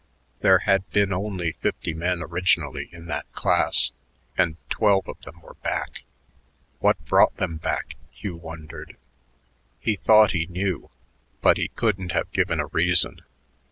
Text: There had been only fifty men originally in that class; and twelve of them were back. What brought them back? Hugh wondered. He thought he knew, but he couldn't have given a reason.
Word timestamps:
There 0.39 0.57
had 0.57 0.89
been 0.89 1.13
only 1.13 1.51
fifty 1.51 1.93
men 1.93 2.23
originally 2.23 2.89
in 2.91 3.05
that 3.05 3.31
class; 3.33 3.91
and 4.35 4.57
twelve 4.67 5.07
of 5.07 5.21
them 5.21 5.39
were 5.41 5.53
back. 5.61 6.01
What 6.79 6.97
brought 7.05 7.37
them 7.37 7.57
back? 7.57 7.97
Hugh 8.09 8.37
wondered. 8.37 8.97
He 9.79 9.97
thought 9.97 10.31
he 10.31 10.47
knew, 10.47 10.89
but 11.41 11.57
he 11.57 11.67
couldn't 11.67 12.13
have 12.13 12.31
given 12.31 12.59
a 12.59 12.65
reason. 12.65 13.21